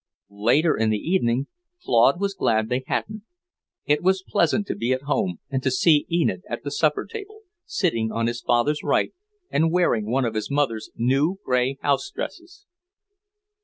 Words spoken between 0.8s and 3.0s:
the evening Claude was glad they